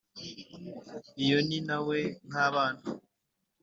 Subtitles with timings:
[1.23, 2.81] iyo ni “na we” nk’abana